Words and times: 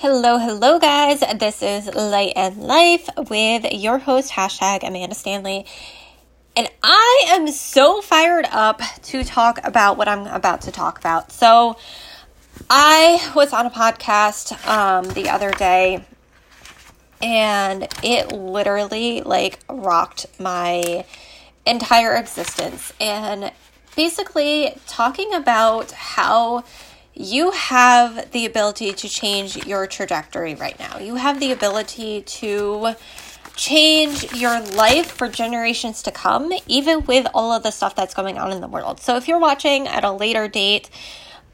Hello, 0.00 0.38
hello, 0.38 0.78
guys. 0.78 1.24
This 1.40 1.60
is 1.60 1.92
Light 1.92 2.34
and 2.36 2.58
Life 2.58 3.10
with 3.28 3.72
your 3.72 3.98
host, 3.98 4.30
hashtag 4.30 4.86
Amanda 4.86 5.16
Stanley. 5.16 5.66
And 6.54 6.70
I 6.84 7.24
am 7.30 7.48
so 7.48 8.00
fired 8.00 8.46
up 8.52 8.80
to 9.02 9.24
talk 9.24 9.58
about 9.66 9.98
what 9.98 10.06
I'm 10.06 10.28
about 10.28 10.60
to 10.62 10.70
talk 10.70 11.00
about. 11.00 11.32
So, 11.32 11.76
I 12.70 13.32
was 13.34 13.52
on 13.52 13.66
a 13.66 13.70
podcast 13.70 14.64
um, 14.68 15.08
the 15.14 15.30
other 15.30 15.50
day 15.50 16.04
and 17.20 17.88
it 18.04 18.30
literally 18.30 19.22
like 19.22 19.58
rocked 19.68 20.26
my 20.38 21.06
entire 21.66 22.14
existence. 22.14 22.92
And 23.00 23.50
basically, 23.96 24.76
talking 24.86 25.34
about 25.34 25.90
how 25.90 26.62
you 27.18 27.50
have 27.50 28.30
the 28.30 28.46
ability 28.46 28.92
to 28.92 29.08
change 29.08 29.66
your 29.66 29.88
trajectory 29.88 30.54
right 30.54 30.78
now. 30.78 30.98
You 30.98 31.16
have 31.16 31.40
the 31.40 31.50
ability 31.50 32.22
to 32.22 32.94
change 33.56 34.32
your 34.34 34.60
life 34.60 35.10
for 35.10 35.28
generations 35.28 36.04
to 36.04 36.12
come, 36.12 36.52
even 36.68 37.04
with 37.06 37.26
all 37.34 37.50
of 37.50 37.64
the 37.64 37.72
stuff 37.72 37.96
that's 37.96 38.14
going 38.14 38.38
on 38.38 38.52
in 38.52 38.60
the 38.60 38.68
world. 38.68 39.00
So, 39.00 39.16
if 39.16 39.26
you're 39.26 39.40
watching 39.40 39.88
at 39.88 40.04
a 40.04 40.12
later 40.12 40.46
date, 40.46 40.90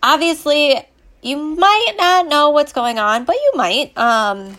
obviously 0.02 0.87
you 1.23 1.38
might 1.38 1.95
not 1.96 2.28
know 2.28 2.51
what's 2.51 2.74
going 2.74 2.98
on, 2.98 3.24
but 3.24 3.37
you 3.37 3.52
might. 3.54 3.96
Um, 3.96 4.59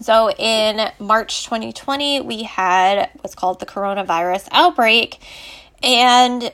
so, 0.00 0.30
in 0.30 0.92
March 1.00 1.44
2020, 1.44 2.20
we 2.20 2.44
had 2.44 3.10
what's 3.20 3.34
called 3.34 3.58
the 3.58 3.66
coronavirus 3.66 4.46
outbreak, 4.52 5.20
and 5.82 6.52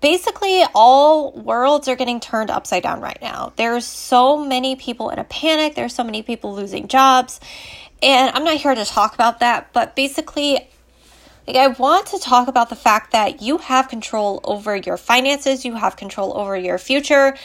basically 0.00 0.64
all 0.74 1.32
worlds 1.32 1.88
are 1.88 1.96
getting 1.96 2.20
turned 2.20 2.50
upside 2.50 2.82
down 2.82 3.00
right 3.00 3.18
now. 3.20 3.52
There's 3.56 3.84
so 3.84 4.44
many 4.44 4.76
people 4.76 5.10
in 5.10 5.18
a 5.18 5.24
panic, 5.24 5.74
there's 5.74 5.94
so 5.94 6.04
many 6.04 6.22
people 6.22 6.54
losing 6.54 6.88
jobs. 6.88 7.40
And 8.02 8.34
I'm 8.34 8.44
not 8.44 8.56
here 8.56 8.74
to 8.74 8.84
talk 8.84 9.14
about 9.14 9.40
that, 9.40 9.72
but 9.72 9.94
basically 9.94 10.68
like 11.46 11.56
I 11.56 11.66
want 11.68 12.06
to 12.08 12.18
talk 12.18 12.48
about 12.48 12.68
the 12.68 12.76
fact 12.76 13.12
that 13.12 13.42
you 13.42 13.58
have 13.58 13.88
control 13.88 14.40
over 14.44 14.76
your 14.76 14.96
finances, 14.96 15.64
you 15.64 15.74
have 15.74 15.96
control 15.96 16.36
over 16.36 16.56
your 16.56 16.78
future, 16.78 17.36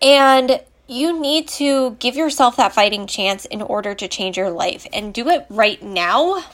and 0.00 0.60
you 0.86 1.18
need 1.18 1.48
to 1.48 1.96
give 1.98 2.14
yourself 2.14 2.56
that 2.56 2.72
fighting 2.72 3.06
chance 3.06 3.44
in 3.44 3.62
order 3.62 3.94
to 3.94 4.06
change 4.06 4.36
your 4.36 4.50
life 4.50 4.86
and 4.92 5.12
do 5.12 5.28
it 5.28 5.44
right 5.48 5.82
now 5.82 6.44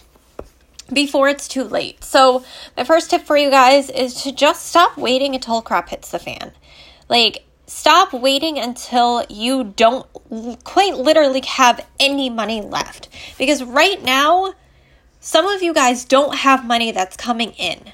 before 0.92 1.28
it's 1.28 1.48
too 1.48 1.64
late. 1.64 2.02
So, 2.04 2.44
my 2.76 2.84
first 2.84 3.10
tip 3.10 3.22
for 3.22 3.36
you 3.36 3.50
guys 3.50 3.90
is 3.90 4.22
to 4.22 4.32
just 4.32 4.66
stop 4.66 4.96
waiting 4.96 5.34
until 5.34 5.62
crap 5.62 5.88
hits 5.90 6.10
the 6.10 6.18
fan. 6.18 6.52
Like, 7.08 7.44
stop 7.66 8.12
waiting 8.12 8.58
until 8.58 9.24
you 9.28 9.64
don't 9.64 10.06
quite 10.64 10.96
literally 10.96 11.42
have 11.42 11.86
any 11.98 12.30
money 12.30 12.60
left. 12.60 13.08
Because 13.38 13.62
right 13.62 14.02
now, 14.02 14.54
some 15.20 15.46
of 15.46 15.62
you 15.62 15.72
guys 15.72 16.04
don't 16.04 16.36
have 16.36 16.66
money 16.66 16.90
that's 16.90 17.16
coming 17.16 17.52
in. 17.52 17.92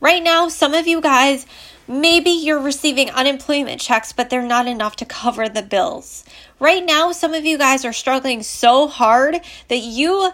Right 0.00 0.22
now, 0.22 0.48
some 0.48 0.72
of 0.72 0.86
you 0.86 1.00
guys, 1.02 1.44
maybe 1.86 2.30
you're 2.30 2.60
receiving 2.60 3.10
unemployment 3.10 3.80
checks, 3.80 4.12
but 4.12 4.30
they're 4.30 4.40
not 4.40 4.66
enough 4.66 4.96
to 4.96 5.04
cover 5.04 5.48
the 5.48 5.62
bills. 5.62 6.24
Right 6.58 6.84
now, 6.84 7.12
some 7.12 7.34
of 7.34 7.44
you 7.44 7.58
guys 7.58 7.84
are 7.84 7.92
struggling 7.92 8.42
so 8.42 8.88
hard 8.88 9.40
that 9.68 9.78
you 9.80 10.30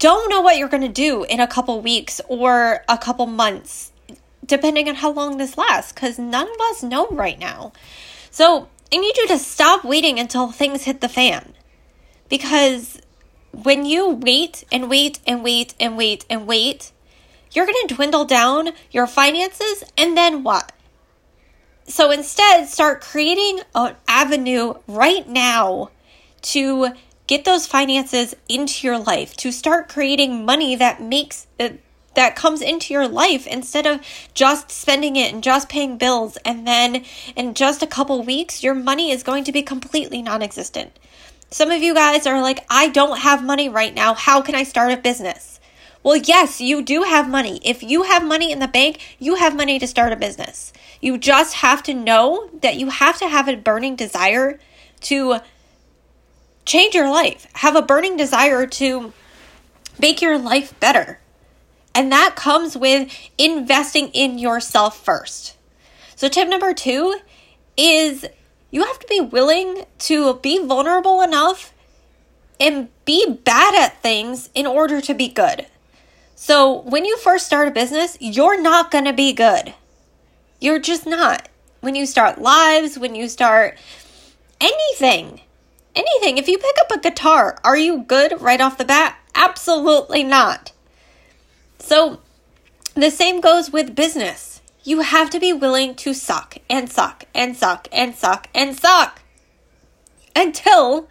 don't 0.00 0.30
know 0.30 0.40
what 0.40 0.56
you're 0.56 0.68
going 0.68 0.82
to 0.82 0.88
do 0.88 1.24
in 1.24 1.38
a 1.38 1.46
couple 1.46 1.80
weeks 1.80 2.20
or 2.26 2.82
a 2.88 2.98
couple 2.98 3.26
months, 3.26 3.92
depending 4.44 4.88
on 4.88 4.96
how 4.96 5.12
long 5.12 5.36
this 5.36 5.56
lasts, 5.56 5.92
because 5.92 6.18
none 6.18 6.48
of 6.48 6.60
us 6.70 6.82
know 6.82 7.06
right 7.10 7.38
now. 7.38 7.72
So 8.30 8.68
I 8.92 8.96
need 8.96 9.16
you 9.16 9.28
to 9.28 9.38
stop 9.38 9.84
waiting 9.84 10.18
until 10.18 10.50
things 10.50 10.84
hit 10.84 11.00
the 11.00 11.08
fan. 11.08 11.54
Because 12.28 13.00
when 13.52 13.84
you 13.84 14.08
wait 14.10 14.64
and 14.72 14.88
wait 14.88 15.20
and 15.26 15.44
wait 15.44 15.74
and 15.78 15.96
wait 15.96 16.24
and 16.30 16.46
wait, 16.46 16.92
you're 17.52 17.66
going 17.66 17.86
to 17.86 17.94
dwindle 17.94 18.24
down 18.24 18.70
your 18.90 19.06
finances, 19.06 19.84
and 19.98 20.16
then 20.16 20.42
what? 20.42 20.72
So 21.84 22.10
instead, 22.10 22.66
start 22.66 23.00
creating 23.00 23.60
an 23.74 23.96
avenue 24.08 24.74
right 24.86 25.28
now 25.28 25.90
to 26.42 26.92
get 27.30 27.44
those 27.44 27.64
finances 27.64 28.34
into 28.48 28.84
your 28.84 28.98
life, 28.98 29.36
to 29.36 29.52
start 29.52 29.88
creating 29.88 30.44
money 30.44 30.74
that 30.74 31.00
makes 31.00 31.46
that 32.14 32.34
comes 32.34 32.60
into 32.60 32.92
your 32.92 33.06
life 33.06 33.46
instead 33.46 33.86
of 33.86 34.00
just 34.34 34.68
spending 34.68 35.14
it 35.14 35.32
and 35.32 35.44
just 35.44 35.68
paying 35.68 35.96
bills 35.96 36.36
and 36.44 36.66
then 36.66 37.04
in 37.36 37.54
just 37.54 37.84
a 37.84 37.86
couple 37.86 38.20
weeks 38.24 38.64
your 38.64 38.74
money 38.74 39.12
is 39.12 39.22
going 39.22 39.44
to 39.44 39.52
be 39.52 39.62
completely 39.62 40.20
non-existent. 40.20 40.90
Some 41.52 41.70
of 41.70 41.80
you 41.80 41.94
guys 41.94 42.26
are 42.26 42.42
like, 42.42 42.66
"I 42.68 42.88
don't 42.88 43.20
have 43.20 43.44
money 43.44 43.68
right 43.68 43.94
now. 43.94 44.14
How 44.14 44.42
can 44.42 44.56
I 44.56 44.64
start 44.64 44.92
a 44.92 44.96
business?" 44.96 45.60
Well, 46.02 46.16
yes, 46.16 46.60
you 46.60 46.82
do 46.82 47.02
have 47.04 47.28
money. 47.28 47.60
If 47.62 47.80
you 47.84 48.02
have 48.02 48.24
money 48.24 48.50
in 48.50 48.58
the 48.58 48.66
bank, 48.66 48.98
you 49.20 49.36
have 49.36 49.54
money 49.54 49.78
to 49.78 49.86
start 49.86 50.12
a 50.12 50.16
business. 50.16 50.72
You 51.00 51.16
just 51.16 51.54
have 51.54 51.84
to 51.84 51.94
know 51.94 52.50
that 52.60 52.76
you 52.76 52.88
have 52.88 53.18
to 53.18 53.28
have 53.28 53.46
a 53.48 53.56
burning 53.56 53.94
desire 53.94 54.58
to 55.02 55.40
change 56.70 56.94
your 56.94 57.10
life, 57.10 57.48
have 57.54 57.74
a 57.74 57.82
burning 57.82 58.16
desire 58.16 58.64
to 58.64 59.12
make 59.98 60.22
your 60.22 60.38
life 60.38 60.78
better. 60.78 61.18
And 61.96 62.12
that 62.12 62.36
comes 62.36 62.76
with 62.76 63.12
investing 63.36 64.08
in 64.10 64.38
yourself 64.38 65.04
first. 65.04 65.56
So, 66.14 66.28
tip 66.28 66.48
number 66.48 66.72
two 66.72 67.18
is 67.76 68.24
you 68.70 68.84
have 68.84 69.00
to 69.00 69.06
be 69.08 69.20
willing 69.20 69.84
to 70.10 70.34
be 70.34 70.64
vulnerable 70.64 71.22
enough 71.22 71.74
and 72.60 72.88
be 73.04 73.26
bad 73.44 73.74
at 73.74 74.00
things 74.00 74.48
in 74.54 74.66
order 74.66 75.00
to 75.00 75.12
be 75.12 75.26
good. 75.26 75.66
So, 76.36 76.82
when 76.82 77.04
you 77.04 77.16
first 77.16 77.46
start 77.46 77.66
a 77.66 77.72
business, 77.72 78.16
you're 78.20 78.62
not 78.62 78.92
going 78.92 79.06
to 79.06 79.12
be 79.12 79.32
good. 79.32 79.74
You're 80.60 80.78
just 80.78 81.04
not. 81.04 81.48
When 81.80 81.96
you 81.96 82.06
start 82.06 82.40
lives, 82.40 82.96
when 82.96 83.16
you 83.16 83.28
start 83.28 83.76
anything, 84.60 85.40
anything. 85.94 86.38
If 86.38 86.48
you 86.48 86.58
pick 86.58 86.76
up 86.80 86.90
a 86.90 87.00
guitar, 87.00 87.58
are 87.64 87.76
you 87.76 88.02
good 88.02 88.40
right 88.40 88.60
off 88.60 88.78
the 88.78 88.84
bat? 88.84 89.16
Absolutely 89.34 90.22
not. 90.22 90.72
So, 91.78 92.20
the 92.94 93.10
same 93.10 93.40
goes 93.40 93.70
with 93.70 93.94
business. 93.94 94.60
You 94.82 95.00
have 95.00 95.30
to 95.30 95.40
be 95.40 95.52
willing 95.52 95.94
to 95.96 96.14
suck 96.14 96.56
and 96.68 96.90
suck 96.90 97.24
and 97.34 97.56
suck 97.56 97.86
and 97.92 98.14
suck 98.14 98.48
and 98.54 98.78
suck 98.78 99.22
until 100.34 101.08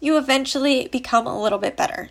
you 0.00 0.18
eventually 0.18 0.88
become 0.88 1.26
a 1.26 1.40
little 1.40 1.58
bit 1.58 1.76
better. 1.76 2.10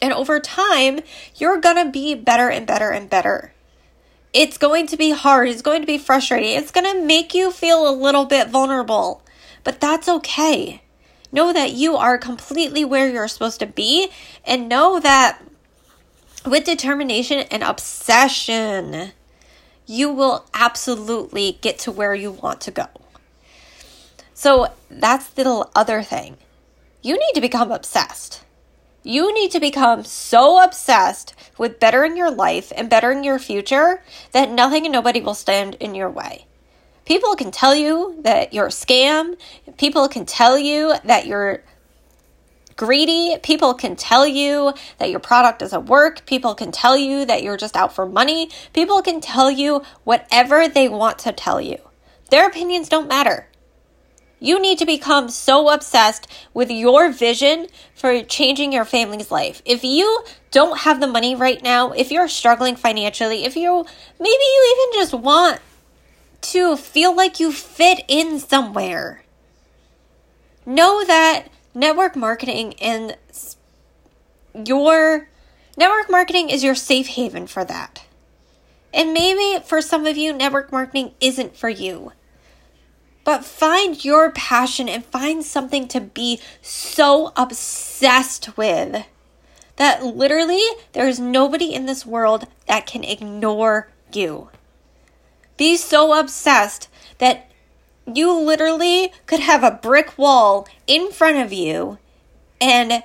And 0.00 0.12
over 0.12 0.40
time, 0.40 1.00
you're 1.36 1.60
gonna 1.60 1.90
be 1.90 2.14
better 2.14 2.48
and 2.48 2.66
better 2.66 2.90
and 2.90 3.10
better. 3.10 3.52
It's 4.32 4.58
going 4.58 4.86
to 4.88 4.96
be 4.96 5.10
hard, 5.10 5.48
it's 5.48 5.62
going 5.62 5.80
to 5.80 5.86
be 5.86 5.98
frustrating, 5.98 6.56
it's 6.56 6.70
gonna 6.70 7.00
make 7.00 7.34
you 7.34 7.50
feel 7.50 7.88
a 7.88 7.94
little 7.94 8.24
bit 8.24 8.48
vulnerable, 8.48 9.22
but 9.64 9.80
that's 9.80 10.08
okay. 10.08 10.82
Know 11.30 11.52
that 11.52 11.72
you 11.72 11.96
are 11.96 12.18
completely 12.18 12.84
where 12.84 13.10
you're 13.10 13.28
supposed 13.28 13.60
to 13.60 13.66
be, 13.66 14.08
and 14.44 14.68
know 14.68 14.98
that 15.00 15.40
with 16.46 16.64
determination 16.64 17.40
and 17.50 17.62
obsession, 17.62 19.12
you 19.86 20.12
will 20.12 20.46
absolutely 20.54 21.58
get 21.60 21.78
to 21.80 21.92
where 21.92 22.14
you 22.14 22.30
want 22.30 22.60
to 22.62 22.70
go. 22.70 22.86
So 24.34 24.68
that's 24.90 25.28
the 25.30 25.68
other 25.74 26.02
thing. 26.02 26.36
You 27.02 27.14
need 27.14 27.34
to 27.34 27.40
become 27.40 27.72
obsessed. 27.72 28.44
You 29.02 29.32
need 29.32 29.50
to 29.52 29.60
become 29.60 30.04
so 30.04 30.62
obsessed 30.62 31.34
with 31.56 31.80
bettering 31.80 32.16
your 32.16 32.30
life 32.30 32.72
and 32.76 32.90
bettering 32.90 33.24
your 33.24 33.38
future 33.38 34.02
that 34.32 34.50
nothing 34.50 34.84
and 34.84 34.92
nobody 34.92 35.20
will 35.20 35.34
stand 35.34 35.76
in 35.80 35.94
your 35.94 36.10
way. 36.10 36.46
People 37.08 37.36
can 37.36 37.50
tell 37.50 37.74
you 37.74 38.20
that 38.20 38.52
you're 38.52 38.66
a 38.66 38.68
scam. 38.68 39.38
People 39.78 40.10
can 40.10 40.26
tell 40.26 40.58
you 40.58 40.92
that 41.04 41.26
you're 41.26 41.62
greedy. 42.76 43.38
People 43.42 43.72
can 43.72 43.96
tell 43.96 44.26
you 44.26 44.74
that 44.98 45.08
your 45.08 45.18
product 45.18 45.60
doesn't 45.60 45.86
work. 45.86 46.26
People 46.26 46.54
can 46.54 46.70
tell 46.70 46.98
you 46.98 47.24
that 47.24 47.42
you're 47.42 47.56
just 47.56 47.76
out 47.76 47.94
for 47.94 48.04
money. 48.04 48.50
People 48.74 49.00
can 49.00 49.22
tell 49.22 49.50
you 49.50 49.80
whatever 50.04 50.68
they 50.68 50.86
want 50.86 51.18
to 51.20 51.32
tell 51.32 51.62
you. 51.62 51.78
Their 52.28 52.46
opinions 52.46 52.90
don't 52.90 53.08
matter. 53.08 53.48
You 54.38 54.60
need 54.60 54.76
to 54.76 54.84
become 54.84 55.30
so 55.30 55.70
obsessed 55.70 56.28
with 56.52 56.70
your 56.70 57.10
vision 57.10 57.68
for 57.94 58.22
changing 58.22 58.70
your 58.70 58.84
family's 58.84 59.30
life. 59.30 59.62
If 59.64 59.82
you 59.82 60.24
don't 60.50 60.80
have 60.80 61.00
the 61.00 61.06
money 61.06 61.34
right 61.34 61.62
now, 61.62 61.92
if 61.92 62.12
you're 62.12 62.28
struggling 62.28 62.76
financially, 62.76 63.46
if 63.46 63.56
you 63.56 63.86
maybe 64.20 64.28
you 64.28 64.76
even 64.92 65.00
just 65.00 65.14
want 65.14 65.62
to 66.40 66.76
feel 66.76 67.14
like 67.14 67.40
you 67.40 67.52
fit 67.52 68.04
in 68.08 68.38
somewhere. 68.38 69.24
Know 70.64 71.04
that 71.04 71.48
network 71.74 72.16
marketing 72.16 72.74
and 72.80 73.16
your 74.66 75.28
network 75.76 76.10
marketing 76.10 76.50
is 76.50 76.64
your 76.64 76.74
safe 76.74 77.08
haven 77.08 77.46
for 77.46 77.64
that. 77.64 78.04
And 78.92 79.12
maybe 79.12 79.62
for 79.64 79.82
some 79.82 80.06
of 80.06 80.16
you, 80.16 80.32
network 80.32 80.72
marketing 80.72 81.12
isn't 81.20 81.56
for 81.56 81.68
you. 81.68 82.12
But 83.24 83.44
find 83.44 84.02
your 84.04 84.30
passion 84.32 84.88
and 84.88 85.04
find 85.04 85.44
something 85.44 85.86
to 85.88 86.00
be 86.00 86.40
so 86.62 87.32
obsessed 87.36 88.56
with 88.56 89.04
that 89.76 90.02
literally 90.02 90.62
there's 90.92 91.20
nobody 91.20 91.72
in 91.72 91.86
this 91.86 92.04
world 92.04 92.46
that 92.66 92.86
can 92.86 93.04
ignore 93.04 93.88
you. 94.12 94.48
Be 95.58 95.76
so 95.76 96.18
obsessed 96.18 96.88
that 97.18 97.50
you 98.06 98.32
literally 98.32 99.12
could 99.26 99.40
have 99.40 99.62
a 99.62 99.70
brick 99.70 100.16
wall 100.16 100.66
in 100.86 101.10
front 101.12 101.36
of 101.36 101.52
you 101.52 101.98
and 102.60 103.02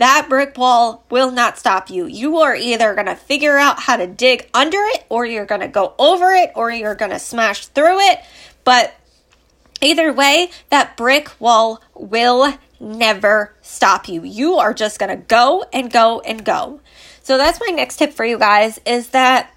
that 0.00 0.26
brick 0.30 0.56
wall 0.56 1.04
will 1.10 1.30
not 1.30 1.58
stop 1.58 1.90
you. 1.90 2.06
You 2.06 2.38
are 2.38 2.56
either 2.56 2.94
going 2.94 3.06
to 3.06 3.14
figure 3.14 3.58
out 3.58 3.80
how 3.80 3.98
to 3.98 4.06
dig 4.06 4.48
under 4.54 4.78
it, 4.78 5.04
or 5.10 5.26
you're 5.26 5.44
going 5.44 5.60
to 5.60 5.68
go 5.68 5.94
over 5.98 6.32
it, 6.32 6.52
or 6.54 6.70
you're 6.70 6.94
going 6.94 7.10
to 7.10 7.18
smash 7.18 7.66
through 7.66 7.98
it. 8.00 8.20
But 8.64 8.94
either 9.82 10.10
way, 10.10 10.50
that 10.70 10.96
brick 10.96 11.38
wall 11.38 11.82
will 11.94 12.54
never 12.80 13.54
stop 13.60 14.08
you. 14.08 14.24
You 14.24 14.54
are 14.54 14.72
just 14.72 14.98
going 14.98 15.10
to 15.14 15.22
go 15.22 15.66
and 15.70 15.92
go 15.92 16.20
and 16.20 16.46
go. 16.46 16.80
So 17.22 17.36
that's 17.36 17.60
my 17.60 17.70
next 17.70 17.98
tip 17.98 18.14
for 18.14 18.24
you 18.24 18.38
guys 18.38 18.80
is 18.86 19.08
that 19.08 19.54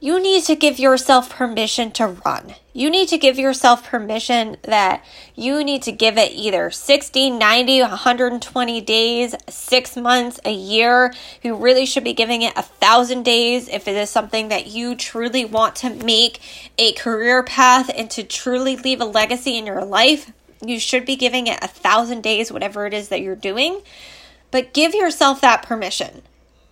you 0.00 0.22
need 0.22 0.44
to 0.44 0.54
give 0.54 0.78
yourself 0.78 1.28
permission 1.28 1.90
to 1.90 2.06
run. 2.06 2.54
You 2.72 2.88
need 2.88 3.08
to 3.08 3.18
give 3.18 3.36
yourself 3.36 3.84
permission 3.84 4.56
that 4.62 5.04
you 5.34 5.64
need 5.64 5.82
to 5.82 5.92
give 5.92 6.16
it 6.16 6.30
either 6.32 6.70
60, 6.70 7.30
90, 7.30 7.80
120 7.80 8.80
days, 8.82 9.34
six 9.48 9.96
months, 9.96 10.38
a 10.44 10.52
year. 10.52 11.12
You 11.42 11.56
really 11.56 11.84
should 11.84 12.04
be 12.04 12.12
giving 12.12 12.42
it 12.42 12.52
a 12.56 12.62
thousand 12.62 13.24
days 13.24 13.68
if 13.68 13.88
it 13.88 13.96
is 13.96 14.08
something 14.08 14.48
that 14.48 14.68
you 14.68 14.94
truly 14.94 15.44
want 15.44 15.74
to 15.76 15.90
make 15.90 16.40
a 16.78 16.92
career 16.92 17.42
path 17.42 17.90
and 17.92 18.08
to 18.12 18.22
truly 18.22 18.76
leave 18.76 19.00
a 19.00 19.04
legacy 19.04 19.58
in 19.58 19.66
your 19.66 19.84
life. 19.84 20.30
You 20.64 20.78
should 20.78 21.06
be 21.06 21.16
giving 21.16 21.48
it 21.48 21.58
a 21.60 21.68
thousand 21.68 22.22
days, 22.22 22.52
whatever 22.52 22.86
it 22.86 22.94
is 22.94 23.08
that 23.08 23.20
you're 23.20 23.34
doing. 23.34 23.82
But 24.52 24.72
give 24.72 24.94
yourself 24.94 25.40
that 25.40 25.64
permission. 25.64 26.22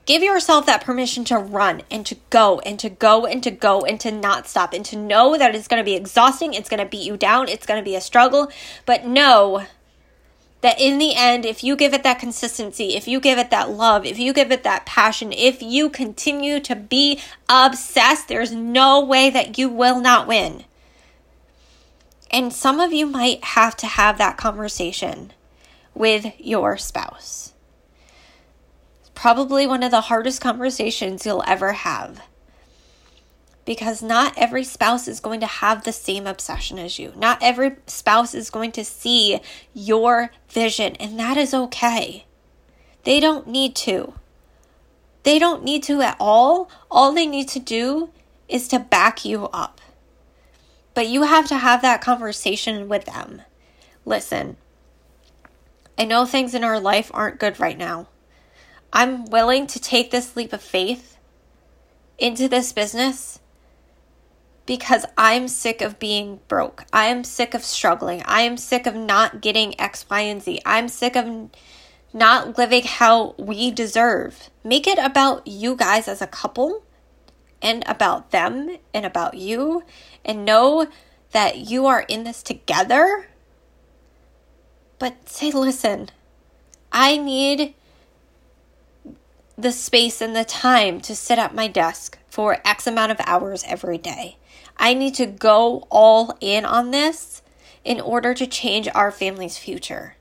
Give 0.07 0.23
yourself 0.23 0.67
that 0.67 0.85
permission 0.85 1.25
to 1.25 1.37
run 1.37 1.83
and 1.91 2.07
to 2.07 2.17
go 2.31 2.61
and 2.61 2.79
to 2.79 2.89
go 2.89 3.27
and 3.27 3.43
to 3.43 3.51
go 3.51 3.81
and 3.85 3.99
to 4.01 4.13
not 4.13 4.47
stop 4.47 4.73
and 4.73 4.85
to 4.85 4.97
know 4.97 5.37
that 5.37 5.53
it's 5.57 5.67
going 5.67 5.81
to 5.81 5.85
be 5.85 5.97
exhausting. 5.97 6.55
It's 6.55 6.69
going 6.69 6.83
to 6.83 6.89
beat 6.89 7.05
you 7.05 7.17
down. 7.17 7.49
It's 7.49 7.67
going 7.67 7.81
to 7.81 7.85
be 7.85 7.97
a 7.97 8.01
struggle. 8.01 8.49
But 8.87 9.05
know 9.05 9.67
that 10.61 10.81
in 10.81 10.99
the 10.99 11.17
end, 11.17 11.45
if 11.45 11.65
you 11.65 11.75
give 11.75 11.93
it 11.93 12.05
that 12.05 12.21
consistency, 12.21 12.95
if 12.95 13.09
you 13.09 13.19
give 13.19 13.37
it 13.37 13.51
that 13.51 13.71
love, 13.71 14.07
if 14.07 14.17
you 14.17 14.33
give 14.33 14.53
it 14.53 14.63
that 14.63 14.87
passion, 14.87 15.33
if 15.33 15.61
you 15.61 15.91
continue 15.91 16.61
to 16.61 16.77
be 16.77 17.21
obsessed, 17.49 18.29
there's 18.29 18.53
no 18.53 19.05
way 19.05 19.29
that 19.29 19.59
you 19.59 19.69
will 19.69 20.01
not 20.01 20.29
win. 20.29 20.65
And 22.31 22.53
some 22.53 22.79
of 22.79 22.93
you 22.93 23.07
might 23.07 23.43
have 23.43 23.77
to 23.79 23.87
have 23.87 24.19
that 24.19 24.37
conversation 24.37 25.33
with 25.95 26.33
your 26.39 26.77
spouse 26.77 27.55
probably 29.17 29.67
one 29.67 29.83
of 29.83 29.91
the 29.91 30.03
hardest 30.03 30.41
conversations 30.41 31.27
you'll 31.27 31.43
ever 31.49 31.73
have. 31.73 32.21
Because 33.65 34.01
not 34.01 34.35
every 34.37 34.63
spouse 34.63 35.09
is 35.09 35.19
going 35.19 35.41
to 35.41 35.47
have 35.47 35.83
the 35.83 35.93
same 35.93 36.29
obsession 36.29 36.79
as 36.79 37.01
you. 37.01 37.13
Not 37.17 37.43
every 37.43 37.77
spouse 37.89 38.33
is 38.33 38.51
going 38.51 38.71
to 38.73 38.85
see 38.85 39.41
your 39.75 40.31
vision, 40.49 40.95
and 41.01 41.19
that 41.19 41.37
is 41.37 41.53
okay. 41.53 42.27
They 43.03 43.19
don't 43.19 43.49
need 43.49 43.75
to. 43.77 44.15
They 45.25 45.41
don't 45.41 45.65
need 45.65 45.83
to 45.85 46.03
at 46.03 46.17
all. 46.21 46.71
All 46.89 47.13
they 47.13 47.27
need 47.27 47.49
to 47.49 47.59
do 47.59 48.11
is 48.49 48.69
to 48.69 48.79
back 48.79 49.25
you 49.25 49.47
up. 49.47 49.81
But 50.95 51.09
you 51.09 51.23
have 51.25 51.49
to 51.49 51.59
have 51.59 51.83
that 51.83 52.01
conversation 52.01 52.89
with 52.89 53.07
them. 53.07 53.43
Listen, 54.05 54.57
I 55.99 56.05
know 56.05 56.27
things 56.27 56.55
in 56.55 56.63
our 56.63 56.79
life 56.79 57.11
aren't 57.13 57.41
good 57.41 57.59
right 57.59 57.77
now. 57.77 58.07
I'm 58.93 59.27
willing 59.27 59.67
to 59.69 59.81
take 59.81 60.11
this 60.11 60.37
leap 60.37 60.53
of 60.53 60.63
faith 60.63 61.17
into 62.19 62.49
this 62.49 62.73
business 62.73 63.41
because 64.65 65.05
I'm 65.17 65.49
sick 65.49 65.81
of 65.81 65.99
being 65.99 66.41
broke. 66.49 66.85
I 66.93 67.07
am 67.07 67.25
sick 67.25 67.55
of 67.55 67.63
struggling. 67.65 68.23
I 68.25 68.43
am 68.43 68.57
sick 68.57 68.87
of 68.87 68.95
not 68.95 69.41
getting 69.41 69.79
X, 69.81 70.05
Y, 70.11 70.21
and 70.21 70.43
Z. 70.43 70.61
I'm 70.67 70.89
sick 70.89 71.17
of 71.17 71.51
not 72.13 72.59
living 72.59 72.83
how 72.85 73.35
we 73.39 73.71
deserve. 73.71 74.51
Make 74.65 74.87
it 74.87 74.99
about 74.99 75.47
you 75.47 75.77
guys 75.77 76.09
as 76.09 76.21
a 76.21 76.27
couple 76.27 76.83
and 77.63 77.85
about 77.87 78.31
them 78.31 78.77
and 78.93 79.07
about 79.07 79.35
you 79.35 79.85
and 80.25 80.45
know 80.45 80.89
that 81.33 81.59
you 81.59 81.87
are 81.87 82.03
in 82.09 82.25
this 82.25 82.43
together. 82.43 83.29
But 84.99 85.29
say, 85.29 85.53
listen, 85.53 86.09
I 86.91 87.19
need 87.19 87.75
the 89.59 89.73
space 89.73 90.21
and 90.21 90.37
the 90.37 90.45
time 90.45 91.01
to 91.01 91.17
sit 91.17 91.39
at 91.39 91.55
my 91.55 91.67
desk 91.67 92.19
for 92.29 92.59
X 92.65 92.87
amount 92.87 93.13
of 93.13 93.21
hours 93.27 93.65
every 93.67 93.97
day. 93.97 94.37
I 94.77 94.93
need 94.93 95.15
to 95.15 95.27
go 95.27 95.87
all 95.91 96.37
in 96.41 96.67
on 96.67 96.91
this 96.91 97.43
in 97.83 98.01
order 98.01 98.35
to 98.35 98.47
change 98.47 98.89
our 98.95 99.11
family's 99.11 99.57
future. 99.57 100.17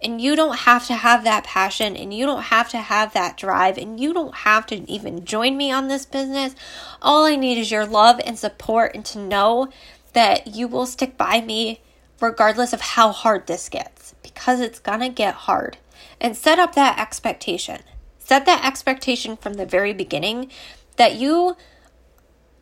And 0.00 0.20
you 0.20 0.36
don't 0.36 0.58
have 0.58 0.86
to 0.86 0.94
have 0.94 1.24
that 1.24 1.42
passion 1.42 1.96
and 1.96 2.14
you 2.14 2.26
don't 2.26 2.44
have 2.44 2.68
to 2.68 2.76
have 2.78 3.14
that 3.14 3.36
drive 3.36 3.78
and 3.78 3.98
you 3.98 4.12
don't 4.12 4.34
have 4.34 4.66
to 4.66 4.88
even 4.88 5.24
join 5.24 5.56
me 5.56 5.72
on 5.72 5.88
this 5.88 6.06
business. 6.06 6.54
All 7.02 7.24
I 7.24 7.34
need 7.34 7.58
is 7.58 7.70
your 7.70 7.86
love 7.86 8.20
and 8.24 8.38
support 8.38 8.94
and 8.94 9.04
to 9.06 9.18
know 9.18 9.70
that 10.12 10.48
you 10.48 10.68
will 10.68 10.86
stick 10.86 11.16
by 11.16 11.40
me 11.40 11.80
regardless 12.20 12.72
of 12.72 12.80
how 12.80 13.10
hard 13.10 13.46
this 13.46 13.68
gets 13.68 14.14
because 14.22 14.60
it's 14.60 14.78
gonna 14.78 15.08
get 15.08 15.34
hard. 15.34 15.78
And 16.20 16.36
set 16.36 16.58
up 16.58 16.74
that 16.74 16.98
expectation. 16.98 17.80
Set 18.26 18.44
that 18.44 18.64
expectation 18.64 19.36
from 19.36 19.54
the 19.54 19.64
very 19.64 19.92
beginning 19.92 20.50
that 20.96 21.14
you 21.14 21.56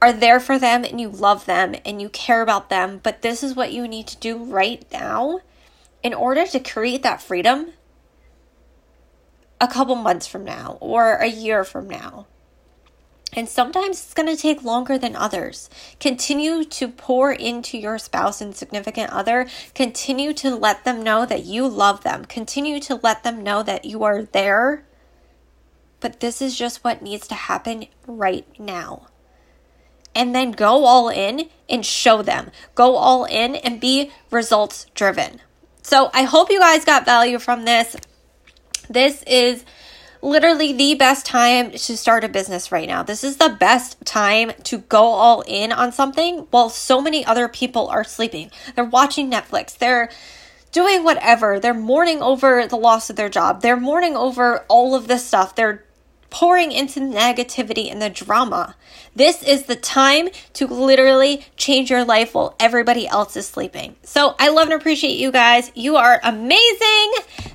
are 0.02 0.12
there 0.12 0.38
for 0.38 0.58
them 0.58 0.84
and 0.84 1.00
you 1.00 1.08
love 1.08 1.46
them 1.46 1.74
and 1.86 2.02
you 2.02 2.10
care 2.10 2.42
about 2.42 2.68
them, 2.68 3.00
but 3.02 3.22
this 3.22 3.42
is 3.42 3.56
what 3.56 3.72
you 3.72 3.88
need 3.88 4.06
to 4.06 4.18
do 4.18 4.36
right 4.44 4.84
now 4.92 5.40
in 6.02 6.12
order 6.12 6.44
to 6.44 6.60
create 6.60 7.02
that 7.02 7.22
freedom 7.22 7.72
a 9.58 9.66
couple 9.66 9.94
months 9.94 10.26
from 10.26 10.44
now 10.44 10.76
or 10.82 11.14
a 11.14 11.28
year 11.28 11.64
from 11.64 11.88
now. 11.88 12.26
And 13.32 13.48
sometimes 13.48 14.02
it's 14.02 14.12
going 14.12 14.28
to 14.28 14.36
take 14.36 14.62
longer 14.62 14.98
than 14.98 15.16
others. 15.16 15.70
Continue 15.98 16.64
to 16.64 16.88
pour 16.88 17.32
into 17.32 17.78
your 17.78 17.96
spouse 17.96 18.42
and 18.42 18.54
significant 18.54 19.12
other. 19.12 19.48
Continue 19.74 20.34
to 20.34 20.54
let 20.54 20.84
them 20.84 21.02
know 21.02 21.24
that 21.24 21.46
you 21.46 21.66
love 21.66 22.02
them. 22.02 22.26
Continue 22.26 22.80
to 22.80 22.96
let 22.96 23.24
them 23.24 23.42
know 23.42 23.62
that 23.62 23.86
you 23.86 24.04
are 24.04 24.24
there 24.24 24.84
but 26.04 26.20
this 26.20 26.42
is 26.42 26.54
just 26.54 26.84
what 26.84 27.00
needs 27.00 27.26
to 27.28 27.34
happen 27.34 27.86
right 28.06 28.46
now. 28.60 29.06
And 30.14 30.34
then 30.34 30.50
go 30.50 30.84
all 30.84 31.08
in 31.08 31.48
and 31.66 31.84
show 31.84 32.20
them. 32.20 32.50
Go 32.74 32.96
all 32.96 33.24
in 33.24 33.56
and 33.56 33.80
be 33.80 34.10
results 34.30 34.84
driven. 34.94 35.40
So 35.80 36.10
I 36.12 36.24
hope 36.24 36.50
you 36.50 36.60
guys 36.60 36.84
got 36.84 37.06
value 37.06 37.38
from 37.38 37.64
this. 37.64 37.96
This 38.90 39.22
is 39.22 39.64
literally 40.20 40.74
the 40.74 40.94
best 40.94 41.24
time 41.24 41.70
to 41.70 41.96
start 41.96 42.22
a 42.22 42.28
business 42.28 42.70
right 42.70 42.86
now. 42.86 43.02
This 43.02 43.24
is 43.24 43.38
the 43.38 43.56
best 43.58 44.04
time 44.04 44.52
to 44.64 44.80
go 44.80 45.04
all 45.04 45.40
in 45.46 45.72
on 45.72 45.90
something 45.90 46.40
while 46.50 46.68
so 46.68 47.00
many 47.00 47.24
other 47.24 47.48
people 47.48 47.88
are 47.88 48.04
sleeping. 48.04 48.50
They're 48.74 48.84
watching 48.84 49.30
Netflix. 49.30 49.78
They're 49.78 50.10
doing 50.74 51.04
whatever. 51.04 51.60
They're 51.60 51.72
mourning 51.72 52.20
over 52.20 52.66
the 52.66 52.76
loss 52.76 53.08
of 53.08 53.16
their 53.16 53.28
job. 53.30 53.62
They're 53.62 53.76
mourning 53.76 54.16
over 54.16 54.66
all 54.68 54.96
of 54.96 55.06
this 55.06 55.24
stuff. 55.24 55.54
They're 55.54 55.83
pouring 56.34 56.72
into 56.72 56.98
negativity 56.98 57.92
and 57.92 58.02
the 58.02 58.10
drama. 58.10 58.74
This 59.14 59.40
is 59.44 59.66
the 59.66 59.76
time 59.76 60.30
to 60.54 60.66
literally 60.66 61.46
change 61.56 61.92
your 61.92 62.04
life 62.04 62.34
while 62.34 62.56
everybody 62.58 63.06
else 63.06 63.36
is 63.36 63.46
sleeping. 63.46 63.94
So 64.02 64.34
I 64.40 64.48
love 64.48 64.64
and 64.64 64.72
appreciate 64.72 65.16
you 65.16 65.30
guys. 65.30 65.70
You 65.76 65.94
are 65.94 66.18
amazing. 66.24 67.12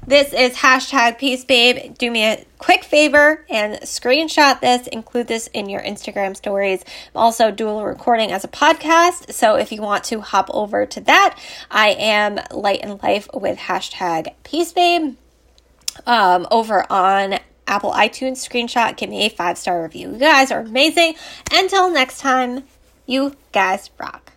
This 0.08 0.32
is 0.32 0.56
hashtag 0.56 1.18
peace 1.18 1.44
babe. 1.44 1.98
Do 1.98 2.10
me 2.10 2.24
a 2.24 2.46
quick 2.58 2.86
favor 2.86 3.46
and 3.50 3.82
screenshot 3.82 4.62
this, 4.62 4.88
include 4.88 5.28
this 5.28 5.48
in 5.48 5.68
your 5.68 5.82
Instagram 5.82 6.38
stories. 6.38 6.82
I'm 7.14 7.20
also 7.20 7.52
dual 7.52 7.84
recording 7.84 8.32
as 8.32 8.46
a 8.46 8.48
podcast. 8.48 9.34
So 9.34 9.56
if 9.56 9.74
you 9.74 9.82
want 9.82 10.06
to 10.06 10.22
hop 10.22 10.50
over 10.54 10.86
to 10.86 11.02
that, 11.02 11.38
I 11.70 11.90
am 11.90 12.40
light 12.52 12.82
in 12.82 12.98
life 13.04 13.28
with 13.34 13.60
hashtag 13.60 14.36
peace 14.46 14.72
babe 14.72 15.18
um, 16.06 16.48
over 16.50 16.90
on 16.90 17.40
Apple 17.70 17.92
iTunes 17.92 18.38
screenshot, 18.38 18.98
give 18.98 19.10
me 19.10 19.26
a 19.26 19.30
five 19.30 19.58
star 19.58 19.84
review. 19.84 20.12
You 20.12 20.18
guys 20.18 20.52
are 20.52 20.62
amazing. 20.62 21.14
Until 21.52 21.92
next 21.92 22.20
time, 22.20 22.64
you 23.06 23.36
guys 23.52 23.90
rock. 24.00 24.29